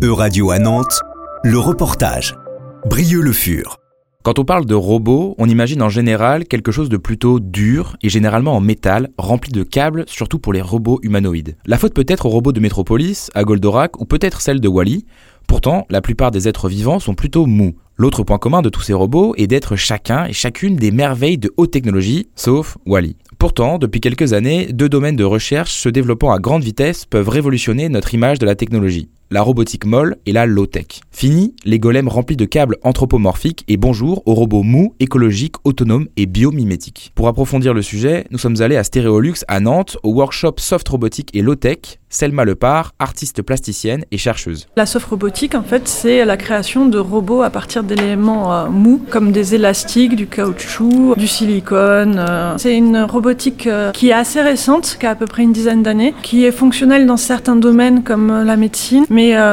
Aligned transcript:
E-Radio 0.00 0.52
à 0.52 0.60
Nantes, 0.60 1.00
le 1.42 1.58
reportage. 1.58 2.36
Brieux-le 2.88 3.32
Fur. 3.32 3.78
Quand 4.22 4.38
on 4.38 4.44
parle 4.44 4.64
de 4.64 4.76
robots, 4.76 5.34
on 5.38 5.48
imagine 5.48 5.82
en 5.82 5.88
général 5.88 6.44
quelque 6.44 6.70
chose 6.70 6.88
de 6.88 6.96
plutôt 6.96 7.40
dur 7.40 7.96
et 8.00 8.08
généralement 8.08 8.54
en 8.54 8.60
métal, 8.60 9.08
rempli 9.18 9.50
de 9.50 9.64
câbles, 9.64 10.04
surtout 10.06 10.38
pour 10.38 10.52
les 10.52 10.60
robots 10.60 11.00
humanoïdes. 11.02 11.56
La 11.66 11.78
faute 11.78 11.94
peut 11.94 12.04
être 12.06 12.26
aux 12.26 12.30
robots 12.30 12.52
de 12.52 12.60
Metropolis, 12.60 13.28
à 13.34 13.42
Goldorak 13.42 14.00
ou 14.00 14.04
peut-être 14.04 14.40
celle 14.40 14.60
de 14.60 14.68
Wally. 14.68 15.04
Pourtant, 15.48 15.84
la 15.90 16.00
plupart 16.00 16.30
des 16.30 16.46
êtres 16.46 16.68
vivants 16.68 17.00
sont 17.00 17.14
plutôt 17.14 17.46
mous. 17.46 17.74
L'autre 17.96 18.22
point 18.22 18.38
commun 18.38 18.62
de 18.62 18.68
tous 18.68 18.82
ces 18.82 18.94
robots 18.94 19.34
est 19.36 19.48
d'être 19.48 19.74
chacun 19.74 20.26
et 20.26 20.32
chacune 20.32 20.76
des 20.76 20.92
merveilles 20.92 21.38
de 21.38 21.52
haute 21.56 21.72
technologie, 21.72 22.28
sauf 22.36 22.78
Wally. 22.86 23.16
Pourtant, 23.40 23.78
depuis 23.78 24.00
quelques 24.00 24.32
années, 24.32 24.72
deux 24.72 24.88
domaines 24.88 25.16
de 25.16 25.24
recherche 25.24 25.72
se 25.72 25.88
développant 25.88 26.30
à 26.30 26.38
grande 26.38 26.62
vitesse 26.62 27.04
peuvent 27.04 27.28
révolutionner 27.28 27.88
notre 27.88 28.14
image 28.14 28.38
de 28.38 28.46
la 28.46 28.54
technologie 28.54 29.08
la 29.30 29.42
robotique 29.42 29.84
molle 29.84 30.16
et 30.26 30.32
la 30.32 30.46
low-tech. 30.46 31.00
Fini 31.10 31.54
les 31.64 31.78
golems 31.78 32.08
remplis 32.08 32.36
de 32.36 32.44
câbles 32.44 32.76
anthropomorphiques 32.82 33.64
et 33.68 33.76
bonjour 33.76 34.22
aux 34.26 34.34
robots 34.34 34.62
mous, 34.62 34.94
écologiques, 35.00 35.56
autonomes 35.64 36.08
et 36.16 36.26
biomimétiques. 36.26 37.12
Pour 37.14 37.28
approfondir 37.28 37.74
le 37.74 37.82
sujet, 37.82 38.26
nous 38.30 38.38
sommes 38.38 38.60
allés 38.60 38.76
à 38.76 38.84
Stéréolux 38.84 39.44
à 39.48 39.60
Nantes 39.60 39.98
au 40.02 40.12
workshop 40.12 40.54
Soft 40.58 40.88
Robotique 40.88 41.30
et 41.34 41.42
Low-Tech, 41.42 41.98
Selma 42.10 42.44
Lepar, 42.44 42.94
artiste 42.98 43.42
plasticienne 43.42 44.04
et 44.10 44.16
chercheuse. 44.18 44.66
La 44.76 44.86
soft 44.86 45.06
robotique, 45.06 45.54
en 45.54 45.62
fait, 45.62 45.86
c'est 45.86 46.24
la 46.24 46.36
création 46.36 46.86
de 46.86 46.98
robots 46.98 47.42
à 47.42 47.50
partir 47.50 47.82
d'éléments 47.82 48.52
euh, 48.52 48.68
mous, 48.68 49.00
comme 49.10 49.30
des 49.30 49.54
élastiques, 49.54 50.16
du 50.16 50.26
caoutchouc, 50.26 51.16
du 51.16 51.26
silicone. 51.26 52.16
Euh. 52.18 52.54
C'est 52.56 52.76
une 52.76 53.02
robotique 53.02 53.66
euh, 53.66 53.92
qui 53.92 54.08
est 54.08 54.14
assez 54.14 54.40
récente, 54.40 54.96
qui 54.98 55.06
a 55.06 55.10
à 55.10 55.14
peu 55.14 55.26
près 55.26 55.42
une 55.42 55.52
dizaine 55.52 55.82
d'années, 55.82 56.14
qui 56.22 56.44
est 56.46 56.52
fonctionnelle 56.52 57.06
dans 57.06 57.18
certains 57.18 57.56
domaines 57.56 58.02
comme 58.02 58.42
la 58.42 58.56
médecine, 58.56 59.04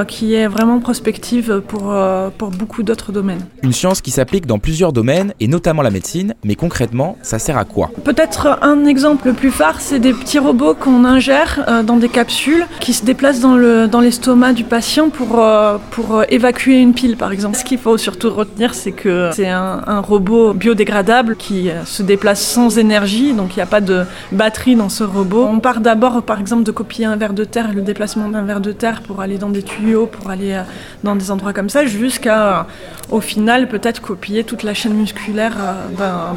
qui 0.07 0.33
est 0.33 0.47
vraiment 0.47 0.79
prospective 0.79 1.61
pour, 1.67 1.93
pour 2.37 2.49
beaucoup 2.49 2.83
d'autres 2.83 3.11
domaines. 3.11 3.45
Une 3.63 3.73
science 3.73 4.01
qui 4.01 4.11
s'applique 4.11 4.45
dans 4.45 4.59
plusieurs 4.59 4.93
domaines, 4.93 5.33
et 5.39 5.47
notamment 5.47 5.81
la 5.81 5.91
médecine, 5.91 6.33
mais 6.43 6.55
concrètement, 6.55 7.17
ça 7.21 7.39
sert 7.39 7.57
à 7.57 7.65
quoi? 7.65 7.91
Peut-être 8.03 8.59
un 8.61 8.85
exemple 8.85 9.27
le 9.27 9.33
plus 9.33 9.51
phare, 9.51 9.81
c'est 9.81 9.99
des 9.99 10.13
petits 10.13 10.39
robots 10.39 10.75
qu'on 10.75 11.05
ingère 11.05 11.83
dans 11.85 11.97
des 11.97 12.09
capsules 12.09 12.65
qui 12.79 12.93
se 12.93 13.05
déplace 13.05 13.39
dans, 13.39 13.55
le, 13.55 13.87
dans 13.87 14.01
l'estomac 14.01 14.53
du 14.53 14.63
patient 14.63 15.09
pour, 15.09 15.39
euh, 15.39 15.77
pour 15.91 16.17
euh, 16.17 16.23
évacuer 16.29 16.79
une 16.79 16.93
pile, 16.93 17.17
par 17.17 17.31
exemple. 17.31 17.57
Ce 17.57 17.63
qu'il 17.63 17.77
faut 17.77 17.97
surtout 17.97 18.29
retenir, 18.29 18.73
c'est 18.73 18.91
que 18.91 19.29
c'est 19.33 19.49
un, 19.49 19.81
un, 19.87 19.99
robot 19.99 20.53
biodégradable 20.53 21.35
qui 21.35 21.69
euh, 21.69 21.85
se 21.85 22.03
déplace 22.03 22.41
sans 22.41 22.77
énergie, 22.77 23.33
donc 23.33 23.55
il 23.55 23.59
n'y 23.59 23.63
a 23.63 23.67
pas 23.67 23.81
de 23.81 24.03
batterie 24.31 24.75
dans 24.75 24.89
ce 24.89 25.03
robot. 25.03 25.47
On 25.49 25.59
part 25.59 25.79
d'abord, 25.79 26.21
par 26.23 26.39
exemple, 26.39 26.63
de 26.63 26.71
copier 26.71 27.05
un 27.05 27.15
verre 27.15 27.33
de 27.33 27.43
terre, 27.43 27.73
le 27.73 27.81
déplacement 27.81 28.29
d'un 28.29 28.43
verre 28.43 28.61
de 28.61 28.71
terre 28.71 29.01
pour 29.01 29.21
aller 29.21 29.37
dans 29.37 29.49
des 29.55 29.63
tuyaux, 29.63 30.05
pour 30.05 30.29
aller 30.29 30.61
dans 31.03 31.15
des 31.15 31.31
endroits 31.31 31.53
comme 31.53 31.69
ça, 31.69 31.85
jusqu'à, 31.85 32.67
au 33.09 33.21
final, 33.21 33.67
peut-être 33.67 34.01
copier 34.01 34.43
toute 34.43 34.63
la 34.63 34.73
chaîne 34.73 34.93
musculaire 34.93 35.55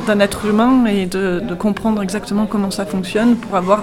d'un, 0.07 0.21
être 0.21 0.47
humain 0.47 0.87
et 0.87 1.07
de, 1.07 1.43
comprendre 1.59 2.03
exactement 2.03 2.47
comment 2.47 2.71
ça 2.71 2.87
fonctionne 2.87 3.37
pour 3.37 3.57
avoir, 3.57 3.83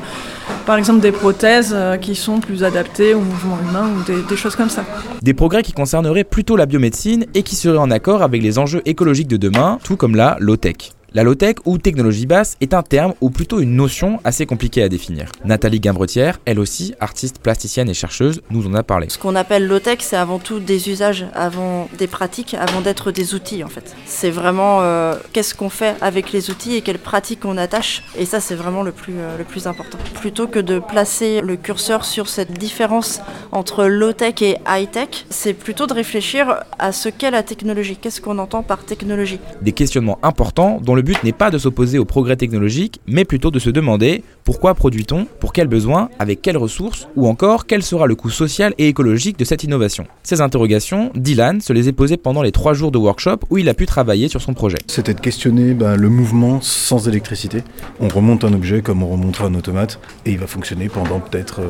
par 0.65 0.77
exemple, 0.77 1.01
des 1.01 1.11
prothèses 1.11 1.75
qui 2.01 2.15
sont 2.15 2.39
plus 2.39 2.63
adaptés 2.63 3.13
au 3.13 3.19
mouvement 3.19 3.57
humain 3.69 3.89
ou 3.95 4.03
des, 4.03 4.21
des 4.21 4.37
choses 4.37 4.55
comme 4.55 4.69
ça. 4.69 4.85
Des 5.21 5.33
progrès 5.33 5.63
qui 5.63 5.73
concerneraient 5.73 6.23
plutôt 6.23 6.55
la 6.55 6.65
biomédecine 6.65 7.25
et 7.33 7.43
qui 7.43 7.55
seraient 7.55 7.77
en 7.77 7.91
accord 7.91 8.21
avec 8.21 8.41
les 8.41 8.57
enjeux 8.57 8.81
écologiques 8.85 9.27
de 9.27 9.37
demain, 9.37 9.79
tout 9.83 9.97
comme 9.97 10.15
la 10.15 10.37
low-tech. 10.39 10.94
La 11.15 11.23
low-tech 11.23 11.55
ou 11.63 11.77
technologie 11.77 12.25
basse 12.25 12.57
est 12.59 12.73
un 12.73 12.83
terme 12.83 13.13
ou 13.21 13.29
plutôt 13.29 13.61
une 13.61 13.77
notion 13.77 14.19
assez 14.25 14.45
compliquée 14.45 14.83
à 14.83 14.89
définir. 14.89 15.31
Nathalie 15.45 15.79
Gimbretière, 15.81 16.41
elle 16.43 16.59
aussi 16.59 16.93
artiste 16.99 17.39
plasticienne 17.39 17.89
et 17.89 17.93
chercheuse, 17.93 18.41
nous 18.49 18.67
en 18.67 18.73
a 18.73 18.83
parlé. 18.83 19.07
Ce 19.07 19.17
qu'on 19.17 19.35
appelle 19.37 19.65
low-tech, 19.65 19.99
c'est 20.01 20.17
avant 20.17 20.39
tout 20.39 20.59
des 20.59 20.89
usages, 20.89 21.25
avant 21.33 21.87
des 21.97 22.07
pratiques, 22.07 22.53
avant 22.53 22.81
d'être 22.81 23.13
des 23.13 23.33
outils 23.33 23.63
en 23.63 23.69
fait. 23.69 23.95
C'est 24.05 24.29
vraiment 24.29 24.81
euh, 24.81 25.15
qu'est-ce 25.31 25.55
qu'on 25.55 25.69
fait 25.69 25.95
avec 26.01 26.33
les 26.33 26.49
outils 26.49 26.75
et 26.75 26.81
quelles 26.81 26.99
pratiques 26.99 27.45
on 27.45 27.55
attache. 27.55 28.03
Et 28.17 28.25
ça, 28.25 28.41
c'est 28.41 28.55
vraiment 28.55 28.83
le 28.83 28.91
plus, 28.91 29.13
euh, 29.15 29.37
le 29.37 29.45
plus 29.45 29.67
important. 29.67 29.97
Plutôt 30.15 30.47
que 30.47 30.59
de 30.59 30.79
placer 30.79 31.39
le 31.39 31.55
curseur 31.55 32.03
sur 32.03 32.27
cette 32.27 32.51
différence 32.51 33.21
entre 33.53 33.85
low-tech 33.85 34.41
et 34.41 34.57
high-tech, 34.67 35.27
c'est 35.29 35.53
plutôt 35.53 35.87
de 35.87 35.93
réfléchir 35.93 36.65
à 36.77 36.91
ce 36.91 37.07
qu'est 37.07 37.31
la 37.31 37.41
technologie. 37.41 37.95
Qu'est-ce 37.95 38.19
qu'on 38.19 38.37
entend 38.37 38.63
par 38.63 38.83
technologie? 38.83 39.39
Des 39.61 39.71
questionnements 39.71 40.19
importants 40.21 40.81
dont 40.83 40.93
le 40.93 41.04
but 41.05 41.23
n'est 41.23 41.31
pas 41.31 41.51
de 41.51 41.57
s'opposer 41.57 41.99
au 41.99 42.05
progrès 42.05 42.35
technologique, 42.35 42.99
mais 43.07 43.23
plutôt 43.23 43.51
de 43.51 43.59
se 43.59 43.69
demander 43.69 44.23
pourquoi 44.43 44.73
produit-on, 44.73 45.25
pour 45.39 45.53
quels 45.53 45.67
besoins, 45.67 46.09
avec 46.19 46.41
quelles 46.41 46.57
ressources, 46.57 47.07
ou 47.15 47.27
encore 47.27 47.65
quel 47.65 47.83
sera 47.83 48.07
le 48.07 48.15
coût 48.15 48.29
social 48.29 48.73
et 48.77 48.89
écologique 48.89 49.39
de 49.39 49.45
cette 49.45 49.63
innovation. 49.63 50.05
Ces 50.23 50.41
interrogations, 50.41 51.11
Dylan 51.15 51.61
se 51.61 51.73
les 51.73 51.87
est 51.87 51.93
posées 51.93 52.17
pendant 52.17 52.41
les 52.41 52.51
trois 52.51 52.73
jours 52.73 52.91
de 52.91 52.97
workshop 52.97 53.37
où 53.49 53.57
il 53.57 53.69
a 53.69 53.73
pu 53.73 53.85
travailler 53.85 54.27
sur 54.27 54.41
son 54.41 54.53
projet. 54.53 54.77
C'était 54.87 55.13
de 55.13 55.19
questionner 55.19 55.73
bah, 55.73 55.95
le 55.95 56.09
mouvement 56.09 56.59
sans 56.61 57.07
électricité. 57.07 57.63
On 57.99 58.07
remonte 58.07 58.43
un 58.43 58.53
objet 58.53 58.81
comme 58.81 59.03
on 59.03 59.07
remonterait 59.07 59.45
un 59.45 59.53
automate, 59.53 59.99
et 60.25 60.31
il 60.31 60.39
va 60.39 60.47
fonctionner 60.47 60.89
pendant 60.89 61.19
peut-être 61.19 61.61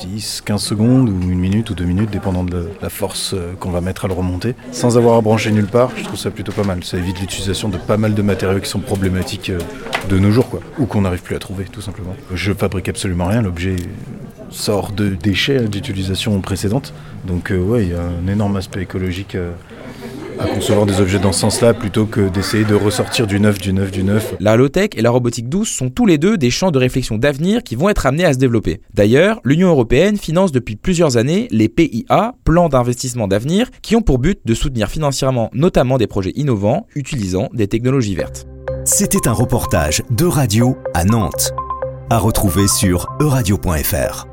10, 0.00 0.40
euh, 0.40 0.44
15 0.44 0.62
secondes, 0.62 1.08
ou 1.08 1.30
une 1.30 1.38
minute, 1.38 1.70
ou 1.70 1.74
deux 1.74 1.84
minutes, 1.84 2.10
dépendant 2.10 2.44
de 2.44 2.68
la 2.80 2.88
force 2.88 3.34
euh, 3.34 3.52
qu'on 3.58 3.70
va 3.70 3.80
mettre 3.80 4.04
à 4.04 4.08
le 4.08 4.14
remonter, 4.14 4.54
sans 4.72 4.98
avoir 4.98 5.16
à 5.16 5.20
brancher 5.20 5.52
nulle 5.52 5.66
part. 5.66 5.90
Je 5.96 6.04
trouve 6.04 6.18
ça 6.18 6.30
plutôt 6.30 6.52
pas 6.52 6.64
mal. 6.64 6.82
Ça 6.82 6.98
évite 6.98 7.20
l'utilisation 7.20 7.68
de 7.68 7.76
pas 7.76 7.96
mal 7.96 8.14
de 8.14 8.22
matériaux 8.32 8.60
qui 8.60 8.68
sont 8.68 8.80
problématiques 8.80 9.50
euh, 9.50 9.58
de 10.08 10.18
nos 10.18 10.30
jours, 10.30 10.48
quoi, 10.48 10.60
ou 10.78 10.86
qu'on 10.86 11.02
n'arrive 11.02 11.22
plus 11.22 11.36
à 11.36 11.38
trouver, 11.38 11.64
tout 11.64 11.82
simplement. 11.82 12.16
Je 12.34 12.52
fabrique 12.52 12.88
absolument 12.88 13.26
rien, 13.26 13.42
l'objet 13.42 13.76
sort 14.50 14.90
de 14.90 15.10
déchets 15.10 15.68
d'utilisation 15.68 16.40
précédente, 16.40 16.94
donc 17.26 17.50
euh, 17.50 17.58
ouais, 17.58 17.84
il 17.84 17.90
y 17.90 17.94
a 17.94 18.02
un 18.02 18.26
énorme 18.32 18.56
aspect 18.56 18.82
écologique 18.82 19.34
euh, 19.34 19.52
à 20.38 20.46
concevoir 20.46 20.86
des 20.86 21.00
objets 21.00 21.18
dans 21.18 21.32
ce 21.32 21.40
sens-là 21.40 21.74
plutôt 21.74 22.06
que 22.06 22.28
d'essayer 22.28 22.64
de 22.64 22.74
ressortir 22.74 23.26
du 23.26 23.40
neuf, 23.40 23.58
du 23.58 23.72
neuf, 23.72 23.90
du 23.90 24.02
neuf. 24.02 24.34
La 24.40 24.56
low-tech 24.56 24.90
et 24.96 25.02
la 25.02 25.10
robotique 25.10 25.48
douce 25.48 25.70
sont 25.70 25.90
tous 25.90 26.06
les 26.06 26.18
deux 26.18 26.36
des 26.36 26.50
champs 26.50 26.70
de 26.70 26.78
réflexion 26.78 27.18
d'avenir 27.18 27.62
qui 27.62 27.76
vont 27.76 27.88
être 27.88 28.06
amenés 28.06 28.24
à 28.24 28.32
se 28.32 28.38
développer. 28.38 28.80
D'ailleurs, 28.94 29.40
l'Union 29.44 29.68
européenne 29.68 30.16
finance 30.16 30.52
depuis 30.52 30.76
plusieurs 30.76 31.16
années 31.16 31.48
les 31.50 31.68
PIA, 31.68 32.34
plans 32.44 32.68
d'investissement 32.68 33.28
d'avenir, 33.28 33.70
qui 33.82 33.96
ont 33.96 34.02
pour 34.02 34.18
but 34.18 34.40
de 34.44 34.54
soutenir 34.54 34.88
financièrement 34.88 35.50
notamment 35.52 35.98
des 35.98 36.06
projets 36.06 36.32
innovants 36.34 36.86
utilisant 36.94 37.48
des 37.52 37.68
technologies 37.68 38.14
vertes. 38.14 38.46
C'était 38.84 39.28
un 39.28 39.32
reportage 39.32 40.02
de 40.10 40.24
radio 40.24 40.76
à 40.94 41.04
Nantes, 41.04 41.52
à 42.10 42.18
retrouver 42.18 42.66
sur 42.66 43.06
euradio.fr. 43.20 44.31